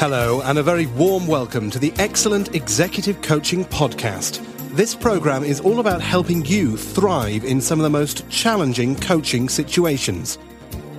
[0.00, 4.44] Hello, and a very warm welcome to the Excellent Executive Coaching Podcast.
[4.76, 9.48] This program is all about helping you thrive in some of the most challenging coaching
[9.48, 10.38] situations.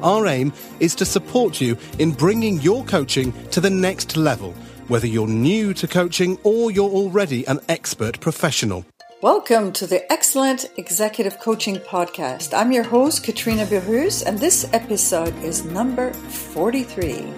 [0.01, 0.51] Our aim
[0.81, 4.51] is to support you in bringing your coaching to the next level,
[4.89, 8.85] whether you're new to coaching or you're already an expert professional.
[9.21, 12.57] Welcome to the Excellent Executive Coaching Podcast.
[12.57, 17.33] I'm your host, Katrina Burrus, and this episode is number 43.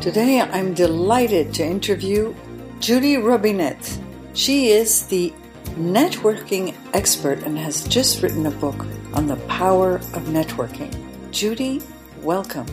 [0.00, 2.34] Today I'm delighted to interview
[2.80, 4.02] Judy Robinett.
[4.34, 5.32] She is the
[5.76, 10.92] networking expert and has just written a book on the power of networking.
[11.30, 11.80] Judy,
[12.22, 12.66] welcome.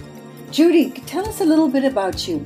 [0.49, 2.37] Judy, tell us a little bit about you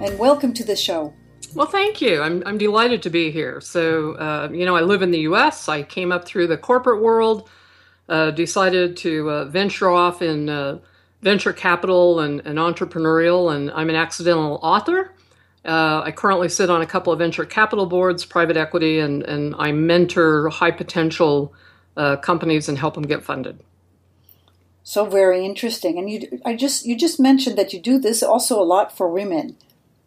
[0.00, 1.12] and welcome to the show.
[1.54, 2.22] Well, thank you.
[2.22, 3.60] I'm, I'm delighted to be here.
[3.60, 5.68] So, uh, you know, I live in the US.
[5.68, 7.48] I came up through the corporate world,
[8.08, 10.78] uh, decided to uh, venture off in uh,
[11.20, 15.12] venture capital and, and entrepreneurial, and I'm an accidental author.
[15.64, 19.54] Uh, I currently sit on a couple of venture capital boards, private equity, and, and
[19.58, 21.54] I mentor high potential
[21.96, 23.60] uh, companies and help them get funded.
[24.82, 25.98] So very interesting.
[25.98, 29.08] And you, I just you just mentioned that you do this also a lot for
[29.08, 29.56] women,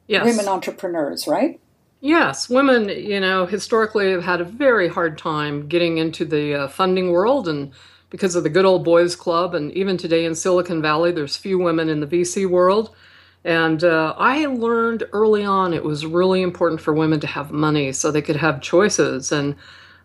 [0.08, 0.26] yes.
[0.26, 1.60] women entrepreneurs, right?
[2.02, 6.68] Yes, women, you know, historically have had a very hard time getting into the uh,
[6.68, 7.72] funding world, and
[8.10, 11.58] because of the good old boys club, and even today in Silicon Valley, there's few
[11.58, 12.96] women in the VC world.
[13.44, 17.92] And uh, I learned early on it was really important for women to have money
[17.92, 19.32] so they could have choices.
[19.32, 19.56] And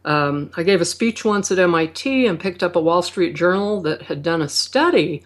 [0.04, 3.80] um, I gave a speech once at MIT and picked up a Wall Street Journal
[3.82, 5.24] that had done a study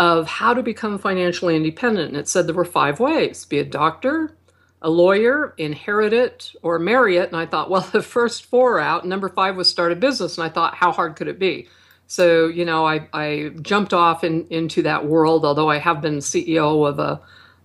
[0.00, 2.08] of how to become financially independent.
[2.08, 4.34] And it said there were five ways be a doctor,
[4.82, 7.28] a lawyer, inherit it, or marry it.
[7.28, 9.06] And I thought, well, the first four out.
[9.06, 10.38] Number five was start a business.
[10.38, 11.68] And I thought, how hard could it be?
[12.06, 16.18] So, you know, I, I jumped off in, into that world, although I have been
[16.18, 17.20] CEO of a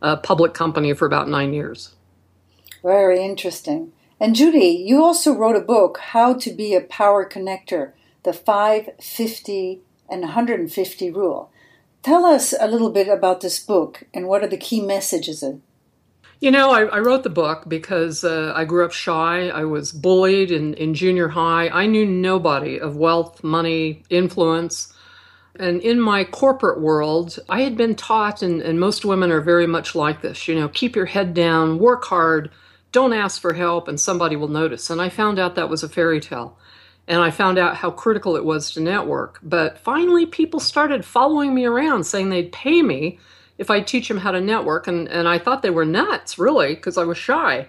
[0.06, 1.96] a public company for about nine years.
[2.84, 3.92] Very interesting.
[4.20, 9.82] And Judy, you also wrote a book, How to Be a Power Connector The 550
[10.08, 11.52] and 150 Rule.
[12.06, 15.64] Tell us a little bit about this book and what are the key messages in
[16.40, 19.48] you know, I, I, wrote the book because uh, I grew up shy.
[19.48, 21.70] I was bullied in, in junior high.
[21.70, 24.94] I knew nobody of wealth, money, influence.
[25.56, 29.66] And in my corporate world, I had been taught, and, and most women are very
[29.66, 32.52] much like this you know, keep your head down, work hard,
[32.92, 34.92] don't ask for help, and somebody will notice.
[34.92, 36.60] And I found out that was a fairy tale.
[37.08, 39.40] And I found out how critical it was to network.
[39.44, 43.20] But finally, people started following me around saying they'd pay me
[43.58, 44.88] if I'd teach them how to network.
[44.88, 47.68] And, and I thought they were nuts, really, because I was shy.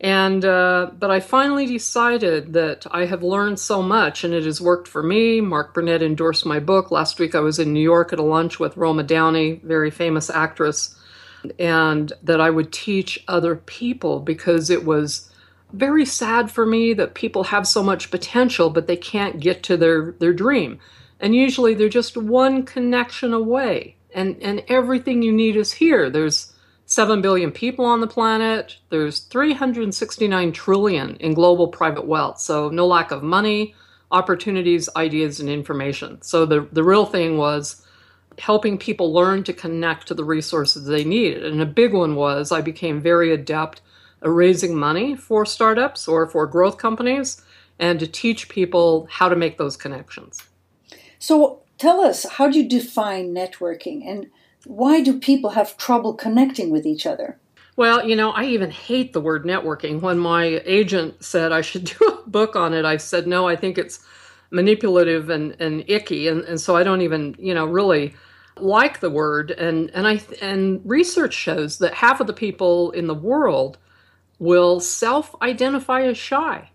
[0.00, 4.60] And uh, but I finally decided that I have learned so much, and it has
[4.60, 5.40] worked for me.
[5.40, 7.34] Mark Burnett endorsed my book last week.
[7.34, 10.96] I was in New York at a lunch with Roma Downey, very famous actress,
[11.58, 15.27] and that I would teach other people because it was
[15.72, 19.76] very sad for me that people have so much potential, but they can't get to
[19.76, 20.78] their their dream,
[21.20, 26.10] and usually they're just one connection away, and and everything you need is here.
[26.10, 26.52] There's
[26.88, 28.78] 7 billion people on the planet.
[28.88, 32.40] There's 369 trillion in global private wealth.
[32.40, 33.74] So no lack of money,
[34.10, 36.22] opportunities, ideas, and information.
[36.22, 37.84] So the, the real thing was
[38.38, 41.44] helping people learn to connect to the resources they needed.
[41.44, 43.82] And a big one was I became very adept
[44.22, 47.42] raising money for startups or for growth companies
[47.78, 50.42] and to teach people how to make those connections.
[51.18, 54.02] So tell us, how do you define networking?
[54.06, 54.28] And
[54.64, 57.38] why do people have trouble connecting with each other?
[57.76, 60.00] Well, you know, I even hate the word networking.
[60.00, 63.54] When my agent said I should do a book on it, I said, no, I
[63.54, 64.00] think it's
[64.50, 66.26] manipulative and, and icky.
[66.26, 68.14] And, and so I don't even, you know, really
[68.56, 69.52] like the word.
[69.52, 73.78] And, and, I, and research shows that half of the people in the world
[74.38, 76.70] will self identify as shy.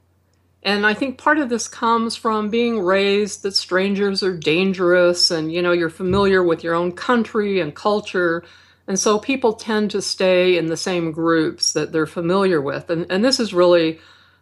[0.63, 5.51] And I think part of this comes from being raised that strangers are dangerous and,
[5.51, 8.44] you know, you're familiar with your own country and culture.
[8.88, 12.89] And so people tend to stay in the same groups that they're familiar with.
[12.89, 14.00] And, and this is really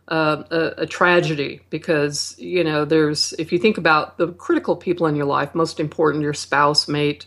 [0.09, 5.07] uh, a, a, tragedy because, you know, there's, if you think about the critical people
[5.07, 7.25] in your life, most important, your spouse, mate,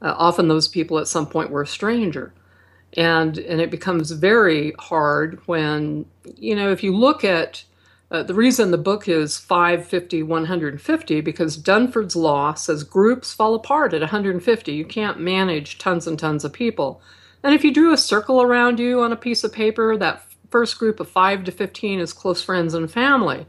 [0.00, 2.32] uh, often those people at some point were a stranger.
[2.96, 6.06] And, and it becomes very hard when,
[6.36, 7.64] you know, if you look at,
[8.10, 13.94] uh, the reason the book is 550, 150, because Dunbar's law says groups fall apart
[13.94, 14.72] at 150.
[14.72, 17.00] You can't manage tons and tons of people.
[17.44, 20.78] And if you drew a circle around you on a piece of paper, that first
[20.78, 23.46] group of 5 to 15 is close friends and family.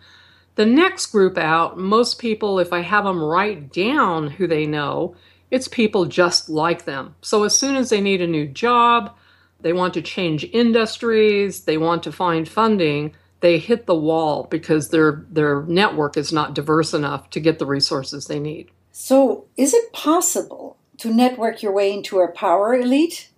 [0.56, 5.16] The next group out, most people, if I have them write down who they know,
[5.50, 7.16] it's people just like them.
[7.22, 9.16] So as soon as they need a new job,
[9.62, 14.90] they want to change industries, they want to find funding, they hit the wall because
[14.90, 18.72] their their network is not diverse enough to get the resources they need.
[18.92, 23.30] So, is it possible to network your way into a power elite?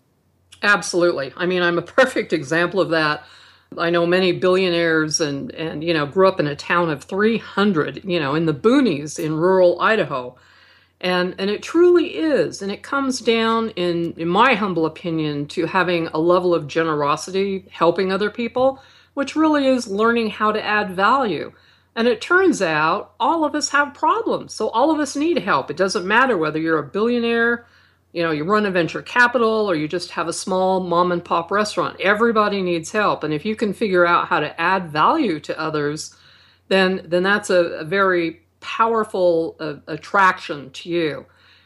[0.61, 1.33] Absolutely.
[1.35, 3.23] I mean, I'm a perfect example of that.
[3.77, 8.03] I know many billionaires and and you know grew up in a town of 300,
[8.03, 10.35] you know, in the boonies in rural Idaho.
[11.03, 15.65] And and it truly is and it comes down in in my humble opinion to
[15.65, 18.81] having a level of generosity, helping other people,
[19.13, 21.51] which really is learning how to add value.
[21.95, 24.53] And it turns out all of us have problems.
[24.53, 25.69] So all of us need help.
[25.69, 27.67] It doesn't matter whether you're a billionaire,
[28.13, 31.23] you know, you run a venture capital or you just have a small mom and
[31.23, 31.99] pop restaurant.
[31.99, 33.23] Everybody needs help.
[33.23, 36.15] And if you can figure out how to add value to others,
[36.69, 41.25] then then that's a, a very powerful uh, attraction to you.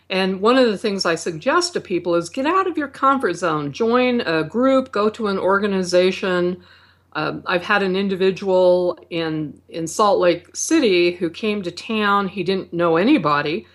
[0.10, 3.34] And one of the things I suggest to people is get out of your comfort
[3.34, 6.64] zone, join a group, go to an organization,
[7.18, 12.28] um, I've had an individual in in Salt Lake City who came to town.
[12.28, 13.66] He didn't know anybody,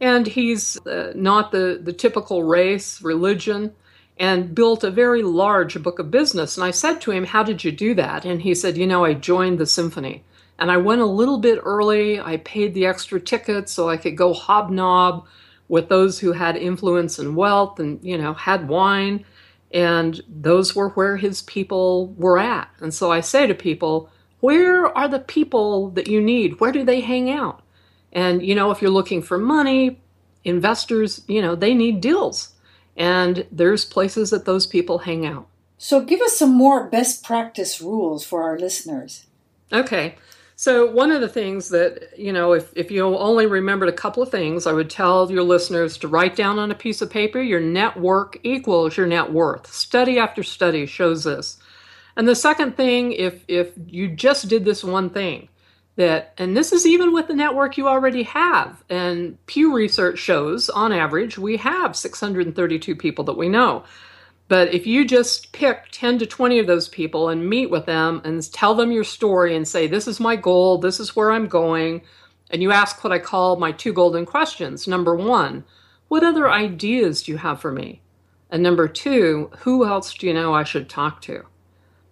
[0.00, 3.72] and he's uh, not the the typical race, religion,
[4.18, 6.56] and built a very large book of business.
[6.56, 9.04] And I said to him, "How did you do that?" And he said, "You know,
[9.04, 10.22] I joined the symphony."
[10.58, 12.20] And I went a little bit early.
[12.20, 15.26] I paid the extra ticket so I could go hobnob
[15.68, 19.24] with those who had influence and wealth and, you know, had wine
[19.72, 22.68] and those were where his people were at.
[22.80, 24.10] And so I say to people,
[24.40, 26.60] where are the people that you need?
[26.60, 27.62] Where do they hang out?
[28.12, 30.00] And, you know, if you're looking for money,
[30.44, 32.52] investors, you know, they need deals.
[32.96, 35.46] And there's places that those people hang out.
[35.78, 39.26] So give us some more best practice rules for our listeners.
[39.72, 40.16] Okay.
[40.62, 44.22] So, one of the things that, you know, if, if you only remembered a couple
[44.22, 47.42] of things, I would tell your listeners to write down on a piece of paper
[47.42, 49.72] your network equals your net worth.
[49.72, 51.58] Study after study shows this.
[52.16, 55.48] And the second thing, if, if you just did this one thing,
[55.96, 60.70] that, and this is even with the network you already have, and Pew Research shows
[60.70, 63.82] on average we have 632 people that we know.
[64.52, 68.20] But if you just pick 10 to 20 of those people and meet with them
[68.22, 71.46] and tell them your story and say, This is my goal, this is where I'm
[71.46, 72.02] going,
[72.50, 74.86] and you ask what I call my two golden questions.
[74.86, 75.64] Number one,
[76.08, 78.02] what other ideas do you have for me?
[78.50, 81.46] And number two, who else do you know I should talk to?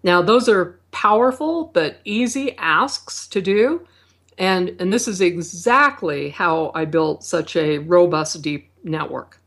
[0.03, 3.87] Now, those are powerful but easy asks to do.
[4.39, 9.40] And, and this is exactly how I built such a robust, deep network.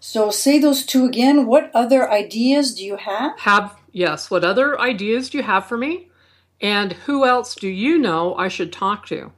[0.00, 1.46] So say those two again.
[1.46, 3.38] What other ideas do you have?
[3.38, 4.30] Have, yes.
[4.30, 6.08] What other ideas do you have for me?
[6.60, 9.30] And who else do you know I should talk to?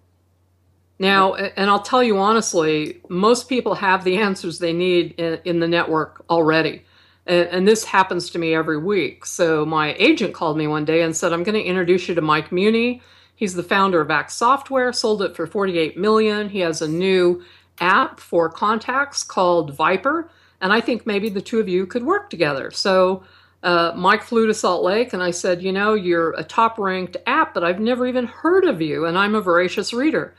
[1.00, 5.58] Now, and I'll tell you honestly, most people have the answers they need in, in
[5.58, 6.84] the network already.
[7.26, 9.26] And, and, this happens to me every week.
[9.26, 12.20] So my agent called me one day and said, I'm going to introduce you to
[12.20, 13.00] Mike Muhney.
[13.34, 16.48] He's the founder of Act Software, sold it for 48 million.
[16.48, 17.42] He has a new
[17.80, 20.30] app for contacts called Viper
[20.62, 22.70] and I think maybe the two of you could work together.
[22.70, 23.24] So
[23.62, 27.16] uh, Mike flew to Salt Lake, and I said, You know, you're a top ranked
[27.26, 30.34] app, but I've never even heard of you, and I'm a voracious reader.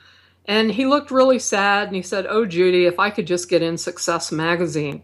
[0.45, 3.61] And he looked really sad and he said, Oh, Judy, if I could just get
[3.61, 5.03] in Success Magazine.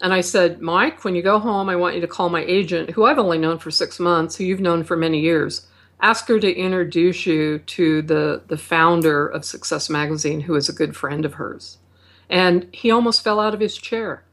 [0.00, 2.90] And I said, Mike, when you go home, I want you to call my agent,
[2.90, 5.66] who I've only known for six months, who you've known for many years.
[6.00, 10.74] Ask her to introduce you to the, the founder of Success Magazine, who is a
[10.74, 11.78] good friend of hers.
[12.28, 14.24] And he almost fell out of his chair.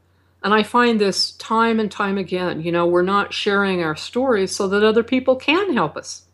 [0.44, 2.62] And I find this time and time again.
[2.62, 6.26] You know, we're not sharing our stories so that other people can help us.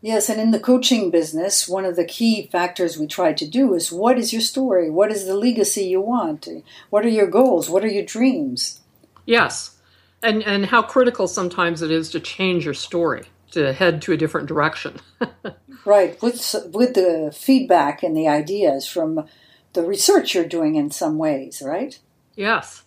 [0.00, 3.74] Yes, and in the coaching business, one of the key factors we try to do
[3.74, 4.88] is what is your story?
[4.88, 6.46] What is the legacy you want?
[6.90, 7.68] What are your goals?
[7.68, 8.80] What are your dreams?
[9.26, 9.76] Yes.
[10.22, 14.16] And and how critical sometimes it is to change your story, to head to a
[14.16, 15.00] different direction.
[15.84, 19.26] right, with with the feedback and the ideas from
[19.72, 21.98] the research you're doing in some ways, right?
[22.36, 22.84] Yes.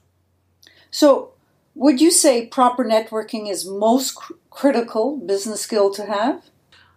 [0.92, 1.32] So,
[1.74, 6.44] would you say proper networking is most cr- critical business skill to have?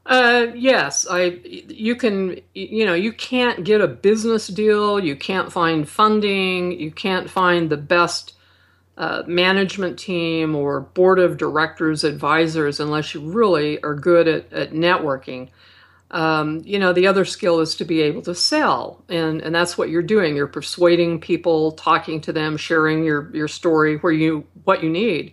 [0.07, 1.41] Uh, yes, I.
[1.45, 5.01] You can, you know, you can't get a business deal.
[5.01, 6.79] You can't find funding.
[6.79, 8.35] You can't find the best
[8.99, 14.73] uh, management team or board of directors, advisors, unless you really are good at, at
[14.73, 15.49] networking.
[16.14, 19.76] Um, you know, the other skill is to be able to sell, and and that's
[19.76, 20.37] what you're doing.
[20.37, 25.33] You're persuading people, talking to them, sharing your your story where you what you need.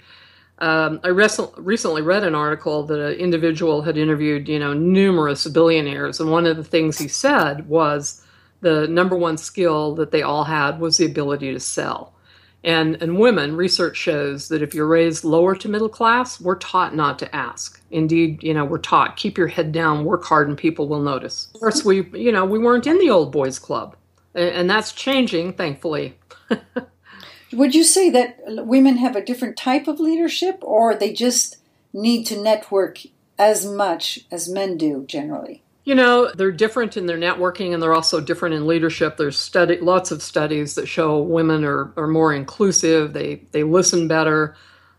[0.58, 5.48] Um, I res- recently read an article that an individual had interviewed, you know, numerous
[5.48, 8.26] billionaires, and one of the things he said was
[8.62, 12.16] the number one skill that they all had was the ability to sell.
[12.64, 16.96] And, and women, research shows that if you're raised lower to middle class, we're taught
[16.96, 17.82] not to ask.
[17.90, 21.50] Indeed, you know, we're taught keep your head down, work hard, and people will notice.
[21.56, 23.96] Of course, we, you know, we weren't in the old boys club,
[24.36, 26.18] and that's changing, thankfully.
[27.54, 31.58] Would you say that women have a different type of leadership, or they just
[31.94, 33.00] need to network
[33.40, 35.64] as much as men do generally?
[35.84, 39.18] You know, they're different in their networking and they're also different in leadership.
[39.18, 44.08] There's study lots of studies that show women are, are more inclusive, they they listen
[44.08, 44.56] better.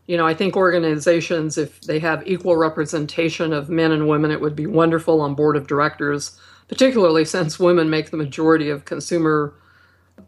[0.07, 4.41] You know, I think organizations, if they have equal representation of men and women, it
[4.41, 6.37] would be wonderful on board of directors,
[6.67, 9.55] particularly since women make the majority of consumer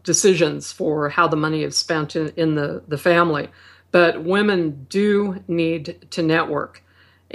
[0.03, 3.49] decisions for how the money is spent in, in the, the family.
[3.91, 6.81] But women do need to network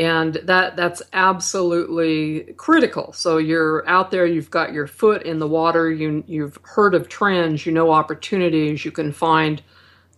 [0.00, 3.12] and that that's absolutely critical.
[3.12, 7.10] So you're out there you've got your foot in the water you you've heard of
[7.10, 9.62] trends you know opportunities you can find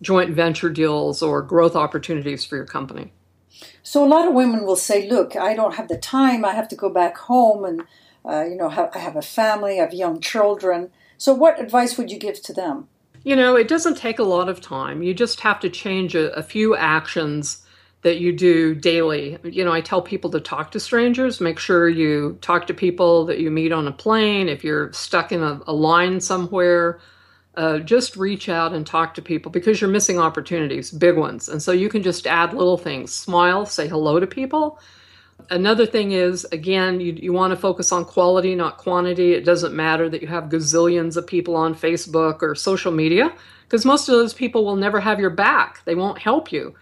[0.01, 3.11] joint venture deals or growth opportunities for your company.
[3.83, 6.69] So a lot of women will say look i don't have the time i have
[6.69, 7.83] to go back home and
[8.23, 10.91] uh, you know have, i have a family i have young children.
[11.17, 12.87] So what advice would you give to them?
[13.25, 15.03] You know it doesn't take a lot of time.
[15.03, 17.63] You just have to change a, a few actions
[18.03, 19.37] that you do daily.
[19.43, 23.25] You know, I tell people to talk to strangers, make sure you talk to people
[23.25, 24.49] that you meet on a plane.
[24.49, 26.99] If you're stuck in a, a line somewhere,
[27.55, 31.47] uh, just reach out and talk to people because you're missing opportunities, big ones.
[31.47, 34.79] And so you can just add little things smile, say hello to people.
[35.49, 39.33] Another thing is, again, you, you want to focus on quality, not quantity.
[39.33, 43.33] It doesn't matter that you have gazillions of people on Facebook or social media
[43.63, 45.83] because most of those people will never have your back.
[45.85, 46.75] They won't help you.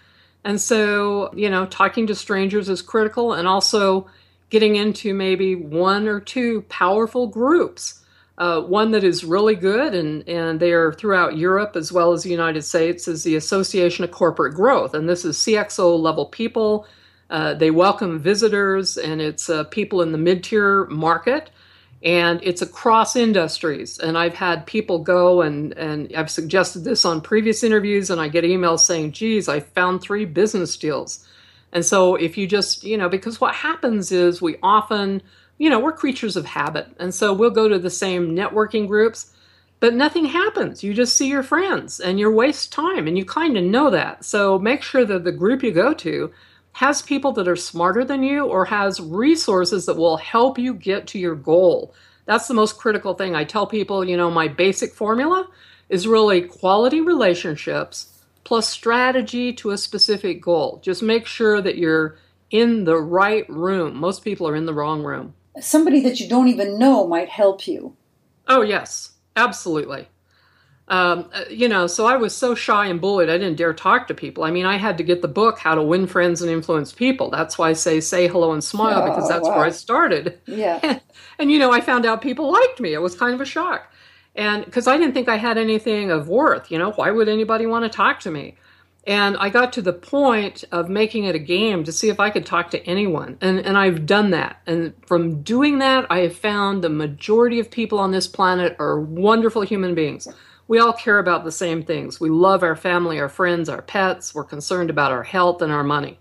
[0.43, 4.07] And so, you know, talking to strangers is critical and also
[4.49, 7.99] getting into maybe one or two powerful groups.
[8.37, 12.23] Uh, one that is really good, and, and they are throughout Europe as well as
[12.23, 14.95] the United States, is the Association of Corporate Growth.
[14.95, 16.87] And this is CXO level people.
[17.29, 21.51] Uh, they welcome visitors, and it's uh, people in the mid tier market
[22.03, 23.99] and it's across industries.
[23.99, 28.27] And I've had people go and, and I've suggested this on previous interviews, and I
[28.27, 31.25] get emails saying, geez, I found three business deals.
[31.71, 35.21] And so if you just, you know, because what happens is we often,
[35.57, 36.87] you know, we're creatures of habit.
[36.99, 39.31] And so we'll go to the same networking groups,
[39.79, 40.83] but nothing happens.
[40.83, 44.25] You just see your friends and you waste time and you kind of know that.
[44.25, 46.31] So make sure that the group you go to
[46.73, 51.07] has people that are smarter than you or has resources that will help you get
[51.07, 51.93] to your goal.
[52.25, 53.35] That's the most critical thing.
[53.35, 55.47] I tell people, you know, my basic formula
[55.89, 60.79] is really quality relationships plus strategy to a specific goal.
[60.83, 62.17] Just make sure that you're
[62.49, 63.95] in the right room.
[63.95, 65.33] Most people are in the wrong room.
[65.59, 67.95] Somebody that you don't even know might help you.
[68.47, 70.07] Oh, yes, absolutely.
[70.91, 74.09] Um, uh, you know, so I was so shy and bullied, I didn't dare talk
[74.09, 74.43] to people.
[74.43, 77.29] I mean, I had to get the book, How to Win Friends and Influence People.
[77.29, 79.55] That's why I say, say hello and smile, oh, because that's wow.
[79.55, 80.41] where I started.
[80.47, 80.81] Yeah.
[80.83, 81.01] And,
[81.39, 82.93] and, you know, I found out people liked me.
[82.93, 83.89] It was kind of a shock.
[84.35, 87.65] And because I didn't think I had anything of worth, you know, why would anybody
[87.65, 88.57] want to talk to me?
[89.07, 92.31] And I got to the point of making it a game to see if I
[92.31, 93.37] could talk to anyone.
[93.39, 94.61] And, and I've done that.
[94.67, 98.99] And from doing that, I have found the majority of people on this planet are
[98.99, 100.27] wonderful human beings
[100.71, 102.21] we all care about the same things.
[102.21, 104.33] We love our family, our friends, our pets.
[104.33, 106.17] We're concerned about our health and our money.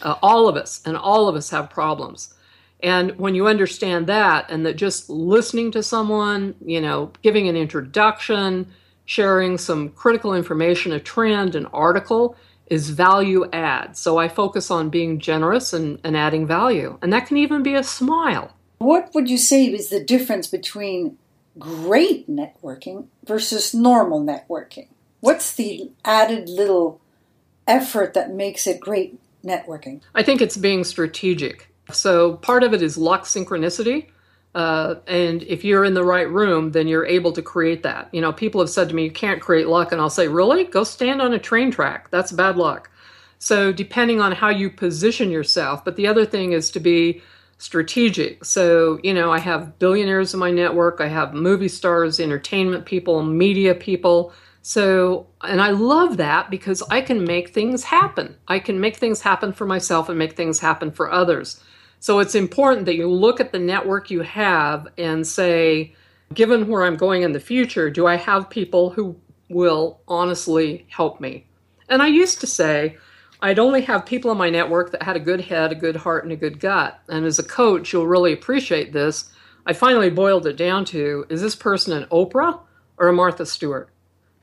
[0.00, 2.32] Uh, all of us, and all of us have problems.
[2.80, 7.56] And when you understand that, and that just listening to someone, you know, giving an
[7.56, 8.72] introduction,
[9.04, 12.36] sharing some critical information, a trend, an article,
[12.66, 13.96] is value add.
[13.96, 17.00] So I focus on being generous and, and adding value.
[17.02, 18.54] And that can even be a smile.
[18.78, 21.18] What would you say is the difference between
[21.58, 24.88] great networking versus normal networking?
[25.20, 27.00] What's the added little
[27.66, 30.00] effort that makes it great networking?
[30.14, 31.72] I think it's being strategic.
[31.92, 34.08] So part of it is luck synchronicity.
[34.54, 38.08] Uh, and if you're in the right room, then you're able to create that.
[38.12, 39.92] You know, people have said to me, you can't create luck.
[39.92, 40.64] And I'll say, really?
[40.64, 42.10] Go stand on a train track.
[42.10, 42.90] That's bad luck.
[43.38, 45.84] So, depending on how you position yourself.
[45.84, 47.22] But the other thing is to be
[47.62, 48.44] strategic.
[48.44, 53.22] So, you know, I have billionaires in my network, I have movie stars, entertainment people,
[53.22, 54.32] media people.
[54.62, 58.36] So, and I love that because I can make things happen.
[58.48, 61.62] I can make things happen for myself and make things happen for others.
[62.00, 65.94] So, it's important that you look at the network you have and say,
[66.34, 69.16] given where I'm going in the future, do I have people who
[69.48, 71.46] will honestly help me?
[71.88, 72.96] And I used to say,
[73.42, 76.22] I'd only have people in my network that had a good head, a good heart,
[76.22, 77.00] and a good gut.
[77.08, 79.30] And as a coach, you'll really appreciate this.
[79.66, 82.60] I finally boiled it down to is this person an Oprah
[82.98, 83.90] or a Martha Stewart?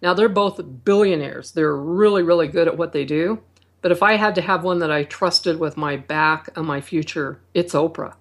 [0.01, 1.51] Now, they're both billionaires.
[1.51, 3.41] They're really, really good at what they do.
[3.81, 6.81] But if I had to have one that I trusted with my back and my
[6.81, 8.15] future, it's Oprah.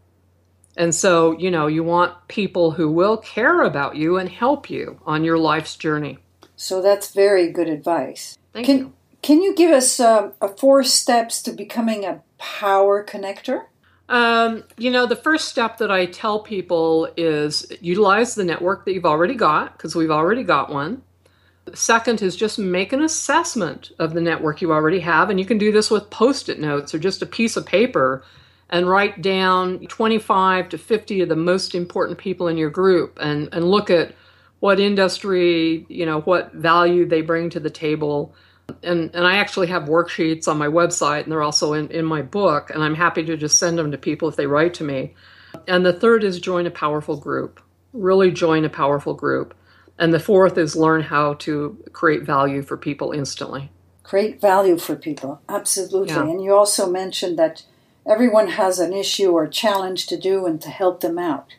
[0.76, 5.00] And so, you know, you want people who will care about you and help you
[5.04, 6.18] on your life's journey.
[6.54, 8.38] So that's very good advice.
[8.52, 8.92] Thank can, you.
[9.28, 13.66] Can you give us uh, four steps to becoming a power connector?
[14.08, 18.94] Um, you know, the first step that I tell people is utilize the network that
[18.94, 21.02] you've already got, because we've already got one.
[21.75, 25.28] Second is just make an assessment of the network you already have.
[25.28, 28.25] And you can do this with post it notes or just a piece of paper
[28.70, 33.50] and write down 25 to 50 of the most important people in your group and,
[33.52, 34.14] and look at
[34.61, 38.35] what industry, you know, what value they bring to the table.
[38.82, 42.22] And, and I actually have worksheets on my website and they're also in, in my
[42.22, 42.70] book.
[42.70, 45.14] And I'm happy to just send them to people if they write to me.
[45.66, 47.60] And the third is join a powerful group.
[47.92, 49.54] Really join a powerful group.
[49.98, 53.70] And the fourth is learn how to create value for people instantly.
[54.04, 56.14] Create value for people, absolutely.
[56.14, 56.22] Yeah.
[56.22, 57.64] And you also mentioned that
[58.06, 61.54] everyone has an issue or challenge to do and to help them out.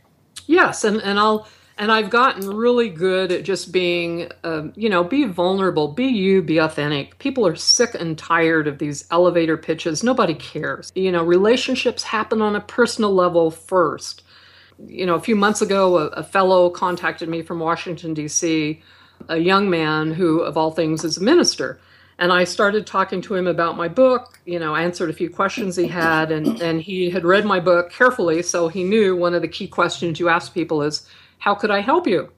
[0.47, 1.47] Yes, and, and I'll
[1.79, 6.43] and I've gotten really good at just being, um, you know, be vulnerable, be you,
[6.43, 7.17] be authentic.
[7.17, 10.03] People are sick and tired of these elevator pitches.
[10.03, 10.91] Nobody cares.
[10.93, 14.23] You know, relationships happen on a personal level first
[14.87, 18.81] you know, a few months ago, a, a fellow contacted me from Washington, D.C.,
[19.27, 21.79] a young man who, of all things, is a minister.
[22.17, 25.75] And I started talking to him about my book, you know, answered a few questions
[25.75, 29.41] he had, and, and he had read my book carefully, so he knew one of
[29.41, 31.07] the key questions you ask people is,
[31.39, 32.31] How could I help you?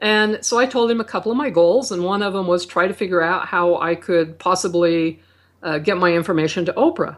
[0.00, 2.66] And so I told him a couple of my goals, and one of them was
[2.66, 5.20] try to figure out how I could possibly
[5.62, 7.16] uh, get my information to Oprah.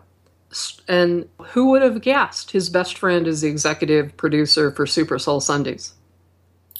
[0.87, 5.41] And who would have guessed his best friend is the executive producer for Super Soul
[5.41, 5.95] Sundays?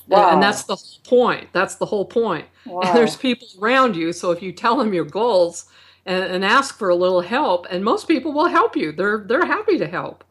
[0.07, 0.31] Wow.
[0.31, 1.49] And that's the whole point.
[1.53, 2.47] That's the whole point.
[2.67, 2.83] Wow.
[2.83, 4.13] And there's people around you.
[4.13, 5.65] So if you tell them your goals
[6.05, 9.47] and, and ask for a little help, and most people will help you, they're they're
[9.47, 10.23] happy to help.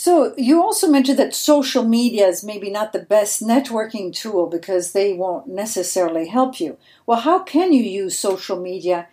[0.00, 4.92] So you also mentioned that social media is maybe not the best networking tool because
[4.92, 6.78] they won't necessarily help you.
[7.04, 9.08] Well, how can you use social media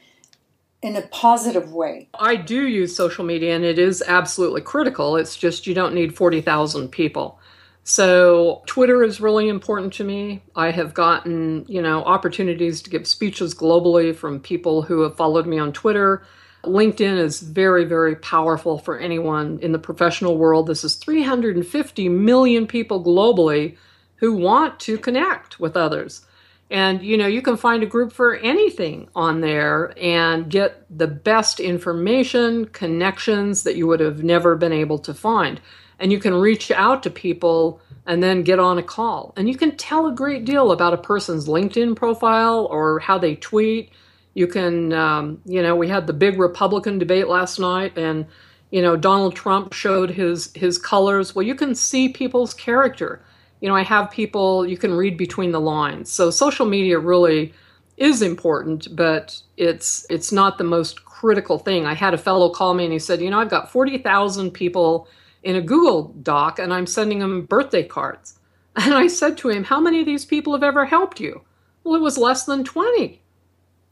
[0.84, 2.10] in a positive way?
[2.20, 5.16] I do use social media and it is absolutely critical.
[5.16, 7.40] It's just you don't need 40,000 people.
[7.84, 10.44] So Twitter is really important to me.
[10.56, 15.48] I have gotten, you know, opportunities to give speeches globally from people who have followed
[15.48, 16.24] me on Twitter.
[16.68, 20.68] LinkedIn is very, very powerful for anyone in the professional world.
[20.68, 23.78] This is 350 million people globally
[24.18, 26.26] who want to connect with others.
[26.72, 31.08] And you know, you can find a group for anything on there and get the
[31.08, 35.62] best information, connections that you would have never been able to find.
[36.00, 39.34] And you can reach out to people and then get on a call.
[39.38, 43.36] And you can tell a great deal about a person's LinkedIn profile or how they
[43.36, 43.92] tweet.
[44.36, 48.28] You can, um, you know, we had the big Republican debate last night, and
[48.70, 51.34] you know, Donald Trump showed his his colors.
[51.34, 53.24] Well, you can see people's character
[53.62, 56.12] you know, I have people you can read between the lines.
[56.12, 57.54] So social media really
[57.98, 61.86] is important, but it's it's not the most critical thing.
[61.86, 65.08] I had a fellow call me and he said, "You know, I've got 40,000 people
[65.44, 68.40] in a Google Doc and I'm sending them birthday cards."
[68.78, 71.42] And I said to him, "How many of these people have ever helped you?"
[71.84, 73.22] Well, it was less than 20.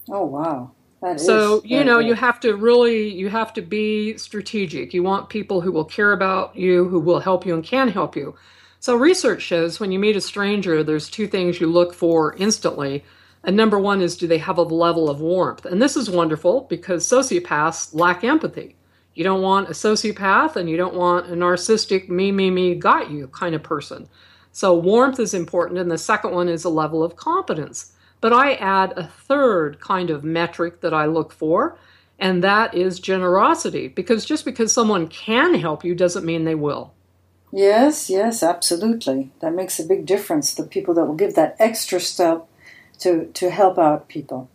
[0.10, 0.72] Oh, wow.
[1.02, 2.08] That so you know good.
[2.08, 6.14] you have to really you have to be strategic you want people who will care
[6.14, 8.34] about you who will help you and can help you
[8.84, 13.06] so, research shows when you meet a stranger, there's two things you look for instantly.
[13.46, 15.64] And number one is do they have a level of warmth?
[15.66, 18.76] And this is wonderful because sociopaths lack empathy.
[19.14, 23.10] You don't want a sociopath and you don't want a narcissistic, me, me, me, got
[23.10, 24.10] you kind of person.
[24.52, 25.80] So, warmth is important.
[25.80, 27.93] And the second one is a level of competence.
[28.24, 31.78] But I add a third kind of metric that I look for,
[32.18, 33.90] and that is generosity.
[33.90, 36.94] Because just because someone can help you doesn't mean they will.
[37.52, 39.32] Yes, yes, absolutely.
[39.42, 40.54] That makes a big difference.
[40.54, 42.48] The people that will give that extra step
[43.00, 44.50] to to help out people.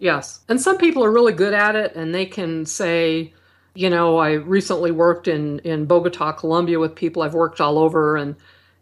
[0.00, 0.40] Yes.
[0.48, 3.32] And some people are really good at it and they can say,
[3.72, 8.16] you know, I recently worked in in Bogota, Colombia with people I've worked all over
[8.16, 8.34] and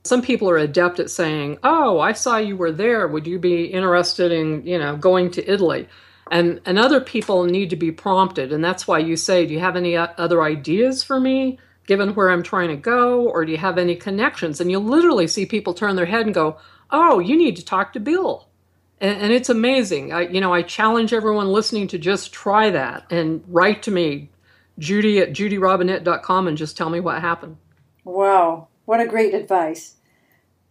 [0.04, 3.06] some people are adept at saying, "Oh, I saw you were there.
[3.06, 5.88] Would you be interested in, you know, going to Italy?"
[6.30, 9.60] And and other people need to be prompted, and that's why you say, "Do you
[9.60, 13.58] have any other ideas for me?" given where I'm trying to go, or do you
[13.58, 14.60] have any connections?
[14.60, 16.56] And you literally see people turn their head and go,
[16.92, 18.46] "Oh, you need to talk to Bill,"
[19.00, 20.12] and, it's amazing.
[20.12, 24.30] I, you know, I challenge everyone listening to just try that and write to me,
[24.78, 27.56] Judy at judyrobinett.com, and just tell me what happened.
[28.04, 29.94] Wow, what a great advice!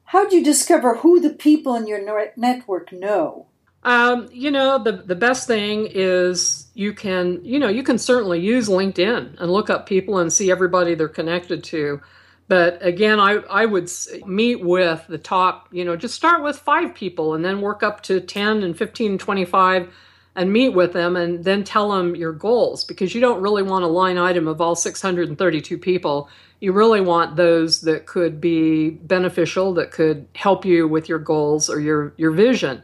[0.03, 2.01] How do you discover who the people in your
[2.35, 3.47] network know?
[3.83, 8.41] Um, you know, the the best thing is you can, you know, you can certainly
[8.41, 12.01] use LinkedIn and look up people and see everybody they're connected to.
[12.49, 13.89] But again, I, I would
[14.25, 18.01] meet with the top, you know, just start with five people and then work up
[18.03, 19.93] to 10 and 15, 25
[20.35, 23.83] and meet with them and then tell them your goals because you don't really want
[23.83, 26.29] a line item of all 632 people.
[26.59, 31.69] You really want those that could be beneficial, that could help you with your goals
[31.69, 32.83] or your, your vision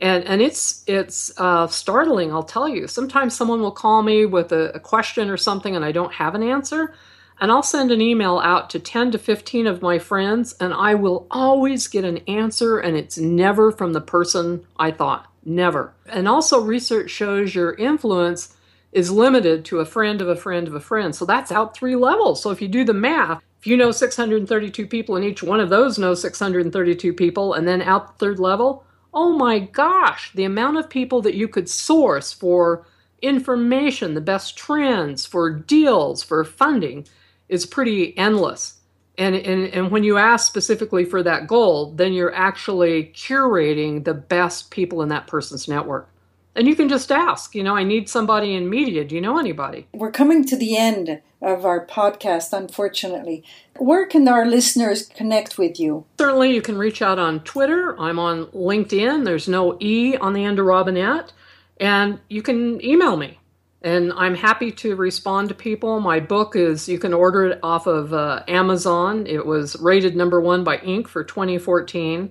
[0.00, 2.32] and and it's it's uh, startling.
[2.32, 2.86] I'll tell you.
[2.86, 6.34] Sometimes someone will call me with a, a, question or something, and I don't have
[6.34, 6.94] an answer,
[7.40, 10.94] and I'll send an email out to ten to fifteen of my friends, and I
[10.94, 15.29] will always get an answer, and it's never from the person I thought.
[15.44, 15.94] Never.
[16.06, 18.54] And also, research shows your influence
[18.92, 21.14] is limited to a friend of a friend of a friend.
[21.14, 22.42] So that's out three levels.
[22.42, 25.70] So if you do the math, if you know 632 people and each one of
[25.70, 30.78] those knows 632 people, and then out the third level, oh my gosh, the amount
[30.78, 32.86] of people that you could source for
[33.22, 37.06] information, the best trends, for deals, for funding
[37.48, 38.79] is pretty endless.
[39.20, 44.14] And, and, and when you ask specifically for that goal, then you're actually curating the
[44.14, 46.08] best people in that person's network.
[46.56, 49.04] And you can just ask, you know, I need somebody in media.
[49.04, 49.86] Do you know anybody?
[49.92, 53.44] We're coming to the end of our podcast, unfortunately.
[53.76, 56.06] Where can our listeners connect with you?
[56.18, 57.98] Certainly, you can reach out on Twitter.
[58.00, 59.26] I'm on LinkedIn.
[59.26, 61.32] There's no E on the end of Robinett.
[61.78, 63.39] And you can email me.
[63.82, 66.00] And I'm happy to respond to people.
[66.00, 69.26] My book is, you can order it off of uh, Amazon.
[69.26, 71.08] It was rated number one by Inc.
[71.08, 72.30] for 2014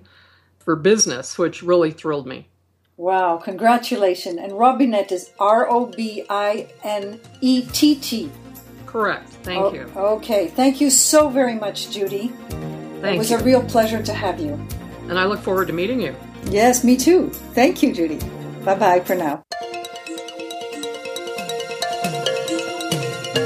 [0.58, 2.46] for business, which really thrilled me.
[2.96, 4.38] Wow, congratulations.
[4.38, 8.30] And Robinett is R O B I N E T T.
[8.84, 9.30] Correct.
[9.42, 9.90] Thank oh, you.
[9.96, 10.48] Okay.
[10.48, 12.28] Thank you so very much, Judy.
[13.00, 13.38] Thank it was you.
[13.38, 14.52] a real pleasure to have you.
[15.08, 16.14] And I look forward to meeting you.
[16.46, 17.30] Yes, me too.
[17.54, 18.18] Thank you, Judy.
[18.64, 19.42] Bye bye for now.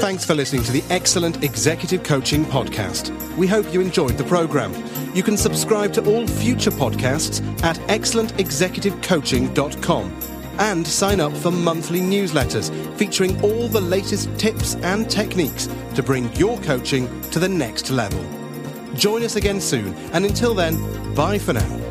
[0.05, 3.09] Thanks for listening to the Excellent Executive Coaching Podcast.
[3.37, 4.71] We hope you enjoyed the program.
[5.15, 10.13] You can subscribe to all future podcasts at excellentexecutivecoaching.com
[10.59, 16.31] and sign up for monthly newsletters featuring all the latest tips and techniques to bring
[16.35, 18.23] your coaching to the next level.
[18.93, 21.84] Join us again soon, and until then, bye for now.